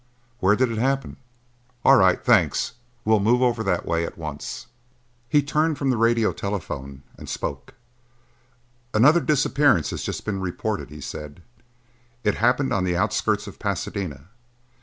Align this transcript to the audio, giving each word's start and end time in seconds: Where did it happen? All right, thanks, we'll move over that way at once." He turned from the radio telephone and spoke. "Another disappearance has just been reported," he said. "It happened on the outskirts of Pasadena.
Where 0.39 0.55
did 0.55 0.71
it 0.71 0.79
happen? 0.79 1.17
All 1.85 1.95
right, 1.95 2.19
thanks, 2.25 2.73
we'll 3.05 3.19
move 3.19 3.43
over 3.43 3.61
that 3.61 3.85
way 3.85 4.03
at 4.03 4.17
once." 4.17 4.65
He 5.29 5.43
turned 5.43 5.77
from 5.77 5.91
the 5.91 5.95
radio 5.97 6.33
telephone 6.33 7.03
and 7.19 7.29
spoke. 7.29 7.75
"Another 8.95 9.19
disappearance 9.21 9.91
has 9.91 10.01
just 10.01 10.25
been 10.25 10.41
reported," 10.41 10.89
he 10.89 11.01
said. 11.01 11.43
"It 12.23 12.33
happened 12.33 12.73
on 12.73 12.83
the 12.83 12.97
outskirts 12.97 13.45
of 13.45 13.59
Pasadena. 13.59 14.29